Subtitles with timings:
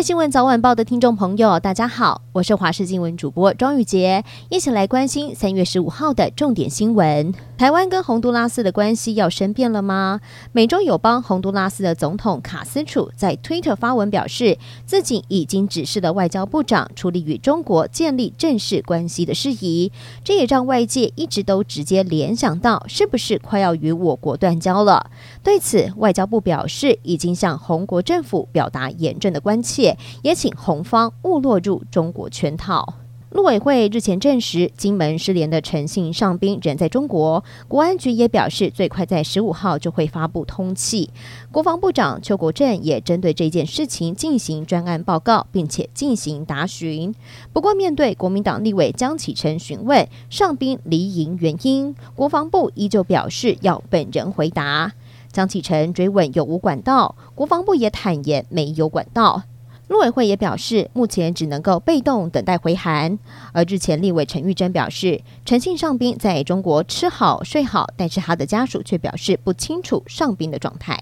[0.00, 7.34] 位新闻早晚报的听众朋友，大家好，我是华视新闻主播庄宇杰，一起来关心三月十五号的重点新闻。
[7.58, 10.22] 台湾跟洪都拉斯的关系要生变了吗？
[10.52, 19.92] 美洲友邦洪都拉斯的总统卡斯楚在推特发文表示，自己已经指示了外交部长处理与中国建立正式关系的事宜。
[20.24, 25.10] 这也让外界一直都直接联想到，是不是快要与我国断交了？
[25.42, 29.89] 对此，外交部表示，已经向洪国政府表达严正的关切。
[30.22, 32.94] 也请红方勿落入中国圈套。
[33.32, 41.08] 陆委会日前证实，金门失联的陈姓上兵仍在中国，国安局也表示，最快在十五号就会发布通缉。
[41.52, 47.14] 国防部长邱国正也针对这件事情进行专案报告，并且进行答询。
[47.52, 54.90] 不过，面对国民党立委江启臣询问上兵离营原因，国防部依旧表示要本人回答。
[55.30, 59.44] 江启臣追问有无管道，国防部也坦言没有管道。
[59.90, 63.18] 陆委会也表示，目前只能够被动等待回函。
[63.52, 70.96] 而日前立委陈玉珍表示，陈姓上宾在中国吃好睡好，但是他的家属却表示不清楚上宾的状态。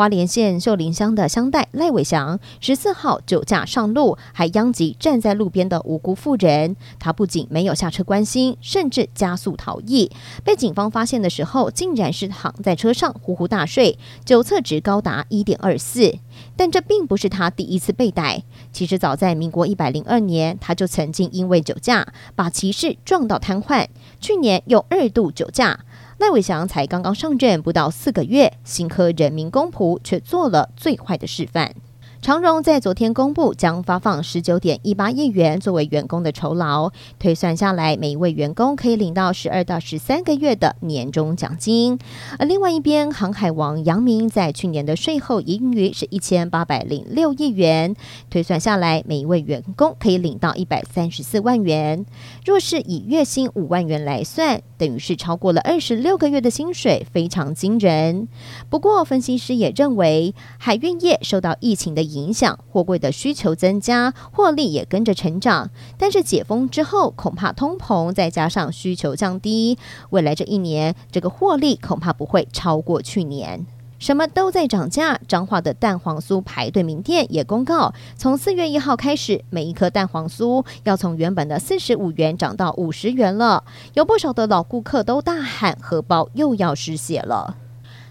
[0.00, 6.74] 花莲县秀林乡的乡代赖伟祥十四号酒驾上路，还殃及站在路边的无辜妇人。
[6.98, 10.10] 他不仅没有下车关心，甚至加速逃逸。
[10.42, 16.14] 被警方发现的时候，竟然是躺在车上呼呼大睡，酒测值高达一点二四。
[16.56, 18.44] 但这并不是他第一次被逮。
[18.72, 23.86] 其实早在民国一百零二年，他就曾经因为酒驾把骑士撞到瘫痪。
[24.18, 25.80] 去年又二度酒驾。
[26.20, 31.74] 赖伟祥才刚刚上任不到四个月，新科人民公仆却做了最坏的示范。
[32.22, 41.98] 长荣在昨天公布，将发放十九点一八亿元作为员工的酬劳，推算下来，每一位员工可以领到十二到十三个月的年终奖金。
[42.38, 47.96] 而另外一边，航海王杨明在去年的税后盈余是一千八百零六亿元，
[48.28, 52.04] 推算下来，每一位员工可以领到一百三十四万元。
[52.44, 58.28] 若是以月薪五万元来算，等于是超过了二十六个月的薪水，非常惊人。
[58.68, 65.70] 不过，分析师也认为，海运业受到疫情的影响，货柜的需求增加，获利也跟着成长。
[65.96, 69.78] 但是解封之后，恐怕通膨再加上需求降低，
[70.10, 73.66] 未来这一年这个获利恐怕不会超过去年。
[73.98, 83.62] 什么都在涨价，彰化的蛋黄酥排队名店也公告，从四月一号开始，每一颗蛋黄酥要从原本的四十五元涨到五十元了。
[83.92, 87.56] 有不少的老顾客都大喊，荷包又要失血了。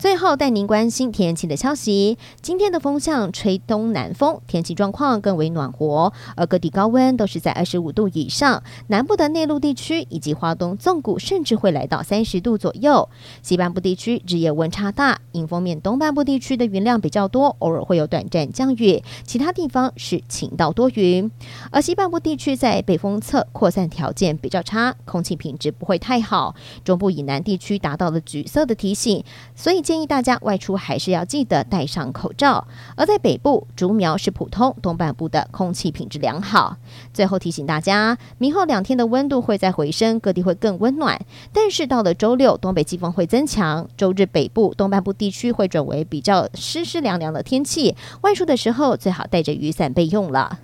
[0.00, 2.16] 最后带您关心天气的消息。
[2.40, 8.62] 今天的风向吹东南风，天气状况更为暖和，而各地高温都是在二十五度以上。
[8.86, 13.10] 南部的内陆地区以及华东纵谷甚至会来到三十度左右。
[13.42, 21.30] 西半部地区日夜温差大，迎风面东半部地区的云量比较多，偶尔会有短暂降雨，其他地方是晴到多云。
[21.72, 26.54] 而西半部地区在北风侧扩散条件比较差，空气品质不会太好。
[26.84, 29.24] 中部以南地区达到了橘色的提醒，
[29.56, 29.80] 所以。
[29.90, 32.68] 建议大家外出还是要记得戴上口罩。
[32.96, 36.76] 而在北部，竹苗是普通，东半部的空气品质良好。
[37.12, 41.18] 最后提醒大家，明后两天的温度会再回升，各地会更温暖。
[41.52, 47.94] 但是到了周六，东北季风会增强，周日北部、东半部地区会转为比较湿湿凉凉的天气。
[48.22, 50.60] 外出的时候最好带着雨伞备用了。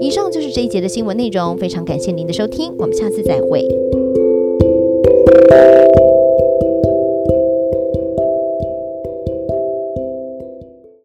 [0.00, 3.62] 以上就是这一节的新闻内容，非常感谢您的收听，我们下次再会。